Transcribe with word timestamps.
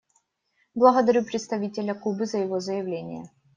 Благодарю 0.73 1.23
представителя 1.23 1.93
Кубы 1.93 2.25
за 2.25 2.39
его 2.39 2.59
заявление. 2.59 3.29